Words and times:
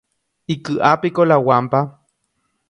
Iky'ápiko 0.53 1.27
la 1.29 1.37
guampa. 1.45 1.79